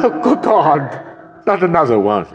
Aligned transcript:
Oh, 0.00 0.20
good 0.22 0.42
God! 0.42 1.46
Not 1.46 1.62
another 1.62 1.98
one. 1.98 2.26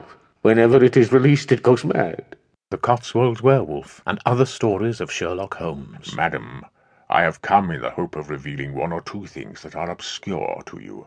Whenever 0.41 0.83
it 0.83 0.97
is 0.97 1.11
released, 1.11 1.51
it 1.51 1.61
goes 1.61 1.85
mad. 1.85 2.35
The 2.71 2.79
Cotswold 2.79 3.41
Werewolf 3.41 4.01
and 4.07 4.19
Other 4.25 4.47
Stories 4.47 4.99
of 4.99 5.11
Sherlock 5.11 5.53
Holmes. 5.55 6.15
Madam, 6.15 6.65
I 7.11 7.21
have 7.21 7.43
come 7.43 7.69
in 7.69 7.81
the 7.81 7.91
hope 7.91 8.15
of 8.15 8.31
revealing 8.31 8.73
one 8.73 8.91
or 8.91 9.01
two 9.01 9.27
things 9.27 9.61
that 9.61 9.75
are 9.75 9.91
obscure 9.91 10.63
to 10.65 10.81
you, 10.81 11.05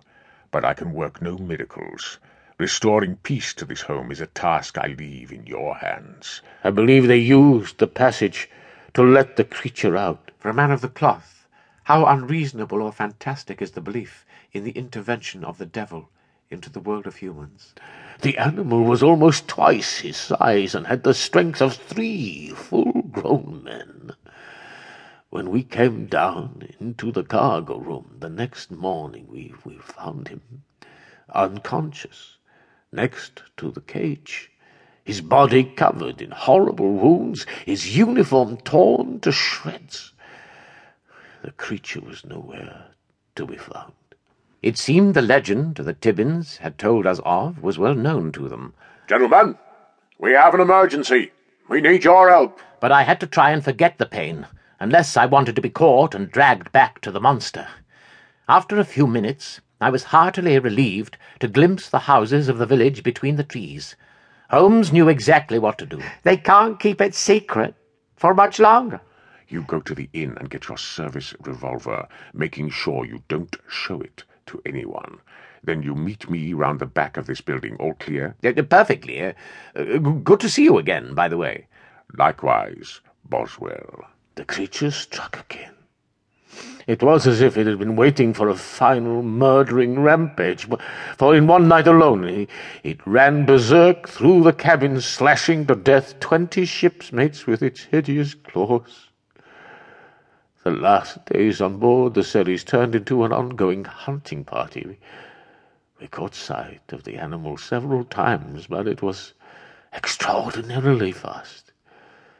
but 0.52 0.64
I 0.64 0.72
can 0.72 0.92
work 0.92 1.20
no 1.20 1.36
miracles. 1.36 2.18
Restoring 2.58 3.16
peace 3.24 3.54
to 3.54 3.64
this 3.64 3.82
home 3.82 4.12
is 4.12 4.20
a 4.20 4.26
task 4.28 4.78
I 4.78 4.94
leave 4.96 5.32
in 5.32 5.46
your 5.46 5.74
hands. 5.74 6.42
I 6.62 6.70
believe 6.70 7.08
they 7.08 7.18
used 7.18 7.78
the 7.78 7.88
passage 7.88 8.48
to 8.94 9.02
let 9.02 9.34
the 9.34 9.42
creature 9.42 9.96
out. 9.96 10.30
For 10.38 10.50
a 10.50 10.54
man 10.54 10.70
of 10.70 10.80
the 10.80 10.88
cloth, 10.88 11.35
how 11.86 12.04
unreasonable 12.04 12.82
or 12.82 12.90
fantastic 12.90 13.62
is 13.62 13.70
the 13.70 13.80
belief 13.80 14.26
in 14.50 14.64
the 14.64 14.72
intervention 14.72 15.44
of 15.44 15.56
the 15.56 15.64
devil 15.64 16.10
into 16.50 16.68
the 16.68 16.80
world 16.80 17.06
of 17.06 17.14
humans. 17.14 17.76
The 18.22 18.36
animal 18.38 18.82
was 18.82 19.04
almost 19.04 19.46
twice 19.46 19.98
his 19.98 20.16
size 20.16 20.74
and 20.74 20.88
had 20.88 21.04
the 21.04 21.14
strength 21.14 21.62
of 21.62 21.76
three 21.76 22.48
full-grown 22.48 23.62
men. 23.62 24.10
When 25.30 25.50
we 25.50 25.62
came 25.62 26.06
down 26.06 26.68
into 26.80 27.12
the 27.12 27.22
cargo 27.22 27.78
room 27.78 28.16
the 28.18 28.30
next 28.30 28.72
morning, 28.72 29.28
we, 29.28 29.54
we 29.64 29.76
found 29.78 30.26
him 30.26 30.64
unconscious 31.32 32.38
next 32.90 33.44
to 33.58 33.70
the 33.70 33.80
cage, 33.80 34.50
his 35.04 35.20
body 35.20 35.62
covered 35.62 36.20
in 36.20 36.32
horrible 36.32 36.94
wounds, 36.94 37.46
his 37.64 37.96
uniform 37.96 38.56
torn 38.56 39.20
to 39.20 39.30
shreds. 39.30 40.14
The 41.46 41.52
creature 41.52 42.00
was 42.00 42.24
nowhere 42.24 42.86
to 43.36 43.46
be 43.46 43.56
found. 43.56 43.92
It 44.62 44.76
seemed 44.76 45.14
the 45.14 45.22
legend 45.22 45.76
that 45.76 46.00
Tibbins 46.00 46.56
had 46.56 46.76
told 46.76 47.06
us 47.06 47.20
of 47.24 47.62
was 47.62 47.78
well 47.78 47.94
known 47.94 48.32
to 48.32 48.48
them. 48.48 48.74
Gentlemen, 49.06 49.56
we 50.18 50.32
have 50.32 50.54
an 50.54 50.60
emergency. 50.60 51.30
We 51.68 51.80
need 51.80 52.02
your 52.02 52.30
help. 52.30 52.58
But 52.80 52.90
I 52.90 53.04
had 53.04 53.20
to 53.20 53.28
try 53.28 53.52
and 53.52 53.62
forget 53.62 53.98
the 53.98 54.06
pain, 54.06 54.48
unless 54.80 55.16
I 55.16 55.26
wanted 55.26 55.54
to 55.54 55.62
be 55.62 55.70
caught 55.70 56.16
and 56.16 56.32
dragged 56.32 56.72
back 56.72 57.00
to 57.02 57.12
the 57.12 57.20
monster. 57.20 57.68
After 58.48 58.80
a 58.80 58.84
few 58.84 59.06
minutes, 59.06 59.60
I 59.80 59.90
was 59.90 60.10
heartily 60.10 60.58
relieved 60.58 61.16
to 61.38 61.46
glimpse 61.46 61.88
the 61.88 62.10
houses 62.10 62.48
of 62.48 62.58
the 62.58 62.66
village 62.66 63.04
between 63.04 63.36
the 63.36 63.44
trees. 63.44 63.94
Holmes 64.50 64.92
knew 64.92 65.08
exactly 65.08 65.60
what 65.60 65.78
to 65.78 65.86
do. 65.86 66.02
They 66.24 66.38
can't 66.38 66.80
keep 66.80 67.00
it 67.00 67.14
secret 67.14 67.76
for 68.16 68.34
much 68.34 68.58
longer. 68.58 69.00
You 69.48 69.62
go 69.62 69.80
to 69.80 69.94
the 69.94 70.08
inn 70.12 70.36
and 70.38 70.50
get 70.50 70.68
your 70.68 70.78
service 70.78 71.34
revolver, 71.40 72.08
making 72.32 72.70
sure 72.70 73.04
you 73.04 73.22
don't 73.28 73.56
show 73.68 74.00
it 74.00 74.24
to 74.46 74.60
anyone. 74.66 75.18
Then 75.62 75.82
you 75.82 75.94
meet 75.94 76.28
me 76.30 76.52
round 76.52 76.80
the 76.80 76.86
back 76.86 77.16
of 77.16 77.26
this 77.26 77.40
building. 77.40 77.76
All 77.80 77.94
clear? 77.94 78.36
Uh, 78.44 78.62
perfectly. 78.62 79.20
Uh, 79.22 79.98
good 79.98 80.40
to 80.40 80.48
see 80.48 80.64
you 80.64 80.78
again, 80.78 81.14
by 81.14 81.28
the 81.28 81.36
way. 81.36 81.66
Likewise, 82.16 83.00
Boswell. 83.28 84.04
The 84.36 84.44
creature 84.44 84.90
struck 84.90 85.40
again. 85.40 85.72
It 86.86 87.02
was 87.02 87.26
as 87.26 87.40
if 87.40 87.56
it 87.56 87.66
had 87.66 87.80
been 87.80 87.96
waiting 87.96 88.32
for 88.32 88.48
a 88.48 88.54
final 88.54 89.22
murdering 89.22 89.98
rampage, 89.98 90.68
for 91.18 91.34
in 91.34 91.48
one 91.48 91.66
night 91.66 91.88
alone 91.88 92.46
it 92.84 93.06
ran 93.06 93.44
berserk 93.44 94.08
through 94.08 94.44
the 94.44 94.52
cabin, 94.52 95.00
slashing 95.00 95.66
to 95.66 95.74
death 95.74 96.20
twenty 96.20 96.64
ship's 96.64 97.12
mates 97.12 97.46
with 97.46 97.60
its 97.60 97.82
hideous 97.84 98.34
claws. 98.34 99.10
The 100.66 100.72
last 100.72 101.24
days 101.26 101.60
on 101.60 101.78
board 101.78 102.14
the 102.14 102.24
Ceres 102.24 102.64
turned 102.64 102.96
into 102.96 103.22
an 103.22 103.32
ongoing 103.32 103.84
hunting 103.84 104.42
party. 104.42 104.98
We 106.00 106.08
caught 106.08 106.34
sight 106.34 106.92
of 106.92 107.04
the 107.04 107.18
animal 107.18 107.56
several 107.56 108.02
times, 108.02 108.66
but 108.66 108.88
it 108.88 109.00
was 109.00 109.32
extraordinarily 109.94 111.12
fast, 111.12 111.70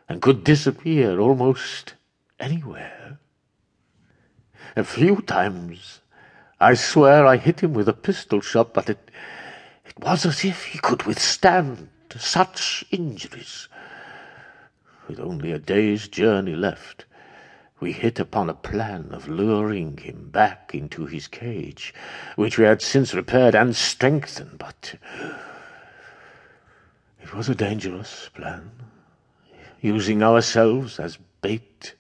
and 0.09 0.20
could 0.20 0.42
disappear 0.42 1.20
almost 1.20 1.94
anywhere. 2.41 3.20
A 4.75 4.82
few 4.82 5.22
times 5.22 6.00
I 6.58 6.75
swear 6.75 7.25
I 7.26 7.37
hit 7.37 7.60
him 7.60 7.75
with 7.75 7.88
a 7.88 7.93
pistol 7.93 8.41
shot, 8.41 8.75
but 8.75 8.91
it, 8.91 9.08
it 9.84 10.00
was 10.00 10.26
as 10.26 10.44
if 10.44 10.64
he 10.64 10.81
could 10.81 11.04
withstand 11.04 11.91
such 12.19 12.84
injuries. 12.91 13.69
With 15.06 15.20
only 15.20 15.53
a 15.53 15.60
day's 15.60 16.08
journey 16.08 16.56
left, 16.56 17.04
we 17.78 17.92
hit 17.92 18.19
upon 18.19 18.48
a 18.48 18.54
plan 18.54 19.09
of 19.12 19.28
luring 19.28 19.98
him 19.98 20.31
back 20.31 20.75
into 20.75 21.06
his 21.06 21.28
cage, 21.28 21.92
which 22.34 22.59
we 22.59 22.64
had 22.64 22.81
since 22.81 23.12
repaired 23.12 23.54
and 23.54 23.76
strengthened, 23.76 24.59
but 24.59 24.94
it 27.22 27.34
was 27.34 27.48
a 27.48 27.54
dangerous 27.54 28.31
plan, 28.34 28.70
using 29.81 30.22
ourselves 30.22 30.98
as 30.98 31.19
bait. 31.42 31.94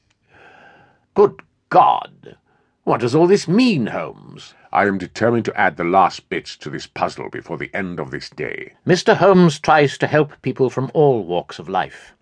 Good 1.14 1.42
God! 1.68 2.36
What 2.84 3.00
does 3.00 3.14
all 3.14 3.26
this 3.26 3.48
mean, 3.48 3.88
Holmes? 3.88 4.54
I 4.72 4.86
am 4.86 4.96
determined 4.96 5.44
to 5.46 5.60
add 5.60 5.76
the 5.76 5.84
last 5.84 6.28
bits 6.28 6.56
to 6.58 6.70
this 6.70 6.86
puzzle 6.86 7.28
before 7.30 7.58
the 7.58 7.74
end 7.74 7.98
of 7.98 8.10
this 8.10 8.30
day. 8.30 8.74
Mr. 8.86 9.16
Holmes 9.16 9.58
tries 9.58 9.98
to 9.98 10.06
help 10.06 10.40
people 10.40 10.70
from 10.70 10.90
all 10.94 11.24
walks 11.24 11.58
of 11.58 11.68
life, 11.68 12.15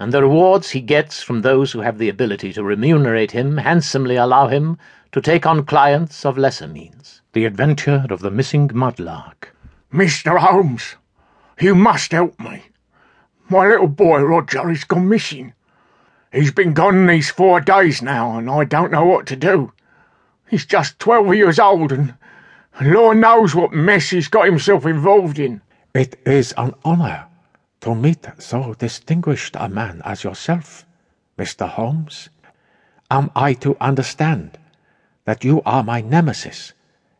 and 0.00 0.12
the 0.12 0.22
rewards 0.22 0.70
he 0.70 0.80
gets 0.80 1.22
from 1.22 1.42
those 1.42 1.72
who 1.72 1.80
have 1.80 1.98
the 1.98 2.08
ability 2.08 2.52
to 2.52 2.62
remunerate 2.62 3.32
him 3.32 3.56
handsomely 3.56 4.14
allow 4.16 4.46
him 4.46 4.78
to 5.10 5.20
take 5.20 5.44
on 5.44 5.64
clients 5.64 6.24
of 6.24 6.38
lesser 6.38 6.68
means. 6.68 7.20
The 7.32 7.44
Adventure 7.44 8.06
of 8.08 8.20
the 8.20 8.30
Missing 8.30 8.68
Mudlark. 8.68 9.48
Mr. 9.92 10.38
Holmes, 10.38 10.96
you 11.60 11.74
must 11.74 12.12
help 12.12 12.38
me. 12.38 12.62
My 13.48 13.66
little 13.66 13.88
boy 13.88 14.20
Roger 14.22 14.68
has 14.68 14.84
gone 14.84 15.08
missing. 15.08 15.52
He's 16.32 16.52
been 16.52 16.74
gone 16.74 17.06
these 17.06 17.30
four 17.30 17.60
days 17.60 18.02
now, 18.02 18.38
and 18.38 18.50
I 18.50 18.64
don't 18.64 18.92
know 18.92 19.04
what 19.04 19.26
to 19.28 19.36
do. 19.36 19.72
He's 20.48 20.66
just 20.66 20.98
twelve 20.98 21.34
years 21.34 21.58
old, 21.58 21.90
and 21.90 22.14
Lord 22.80 23.16
knows 23.16 23.54
what 23.54 23.72
mess 23.72 24.10
he's 24.10 24.28
got 24.28 24.46
himself 24.46 24.84
involved 24.84 25.38
in. 25.38 25.62
It 25.94 26.18
is 26.26 26.52
an 26.58 26.74
honour 26.84 27.27
to 27.80 27.94
meet 27.94 28.26
so 28.38 28.74
distinguished 28.74 29.56
a 29.58 29.68
man 29.68 30.02
as 30.04 30.24
yourself, 30.24 30.84
Mr. 31.38 31.68
Holmes. 31.68 32.28
Am 33.10 33.30
I 33.36 33.54
to 33.54 33.76
understand 33.80 34.58
that 35.24 35.44
you 35.44 35.62
are 35.64 35.82
my 35.84 36.00
nemesis, 36.00 36.72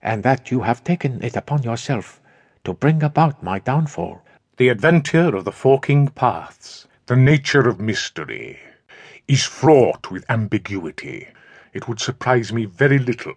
and 0.03 0.23
that 0.23 0.51
you 0.51 0.63
have 0.63 0.85
taken 0.85 1.23
it 1.23 1.37
upon 1.37 1.63
yourself 1.63 2.21
to 2.65 2.73
bring 2.75 3.03
about 3.03 3.43
my 3.43 3.59
downfall? 3.59 4.23
The 4.57 4.69
Adventure 4.69 5.37
of 5.37 5.45
the 5.45 5.53
Forking 5.53 6.09
Paths. 6.09 6.87
The 7.07 7.17
nature 7.17 7.69
of 7.69 7.81
mystery 7.81 8.59
is 9.29 9.45
fraught 9.45 10.11
with 10.11 10.29
ambiguity. 10.29 11.29
It 11.73 11.87
would 11.87 12.01
surprise 12.01 12.53
me 12.53 12.65
very 12.65 12.99
little 12.99 13.35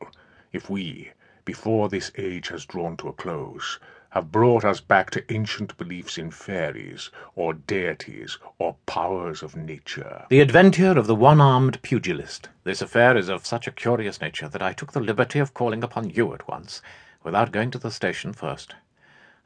if 0.52 0.70
we, 0.70 1.12
before 1.46 1.88
this 1.88 2.12
age 2.18 2.48
has 2.50 2.66
drawn 2.66 2.98
to 2.98 3.10
a 3.10 3.14
close, 3.14 3.80
have 4.12 4.32
brought 4.32 4.66
us 4.66 4.82
back 4.82 5.10
to 5.10 5.34
ancient 5.34 5.78
beliefs 5.78 6.18
in 6.18 6.30
fairies, 6.30 7.10
or 7.36 7.54
deities, 7.54 8.38
or 8.60 8.76
powers 8.86 9.42
of 9.42 9.56
nature. 9.56 10.26
The 10.30 10.42
Adventure 10.42 11.00
of 11.00 11.08
the 11.08 11.16
One-Armed 11.16 11.82
Pugilist. 11.82 12.50
This 12.66 12.82
affair 12.82 13.16
is 13.16 13.30
of 13.30 13.46
such 13.46 13.68
a 13.68 13.72
curious 13.72 14.20
nature 14.20 14.50
that 14.50 14.62
I 14.62 14.74
took 14.74 14.92
the 14.92 15.00
liberty 15.00 15.40
of 15.40 15.54
calling 15.54 15.82
upon 15.82 16.10
you 16.10 16.34
at 16.34 16.46
once, 16.48 16.82
without 17.24 17.54
going 17.54 17.72
to 17.72 17.80
the 17.80 17.90
station 17.90 18.34
first. 18.34 18.76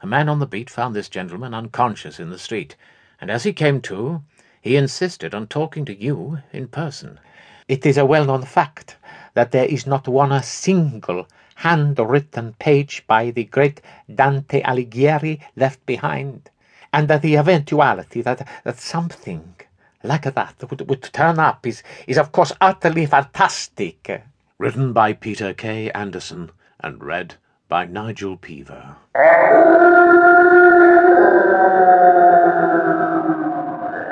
A 0.00 0.06
man 0.06 0.28
on 0.28 0.40
the 0.40 0.46
beat 0.46 0.68
found 0.68 0.96
this 0.96 1.08
gentleman 1.08 1.54
unconscious 1.54 2.18
in 2.18 2.30
the 2.30 2.38
street, 2.38 2.74
and 3.20 3.30
as 3.30 3.44
he 3.44 3.52
came 3.52 3.80
to, 3.82 4.22
he 4.60 4.76
insisted 4.76 5.32
on 5.32 5.46
talking 5.46 5.84
to 5.84 5.94
you 5.94 6.38
in 6.52 6.66
person. 6.66 7.20
It 7.68 7.86
is 7.86 7.98
a 7.98 8.04
well-known 8.04 8.42
fact 8.42 8.96
that 9.34 9.52
there 9.52 9.66
is 9.66 9.86
not 9.86 10.08
one 10.08 10.42
single 10.42 11.28
hand-written 11.56 12.54
page 12.58 13.04
by 13.06 13.30
the 13.30 13.44
great 13.44 13.80
Dante 14.12 14.62
Alighieri 14.62 15.40
left 15.56 15.84
behind, 15.86 16.50
and 16.92 17.08
that 17.08 17.22
the 17.22 17.36
eventuality 17.36 18.22
that, 18.22 18.46
that 18.64 18.78
something 18.78 19.54
like 20.02 20.22
that 20.22 20.70
would, 20.70 20.88
would 20.88 21.02
turn 21.12 21.38
up 21.38 21.66
is, 21.66 21.82
is 22.06 22.18
of 22.18 22.32
course 22.32 22.52
utterly 22.60 23.06
fantastic. 23.06 24.22
Written 24.58 24.92
by 24.92 25.12
Peter 25.12 25.52
K. 25.52 25.90
Andersson 25.90 26.50
and 26.80 27.02
read 27.02 27.34
by 27.68 27.84
Nigel 27.84 28.36
Peever. 28.36 28.96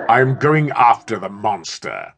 I'm 0.08 0.36
going 0.38 0.70
after 0.70 1.18
the 1.18 1.28
monster. 1.28 2.14